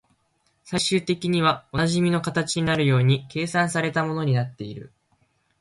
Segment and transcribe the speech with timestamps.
[0.63, 4.91] 最終的にはおなじみの形になるように計算された物になっている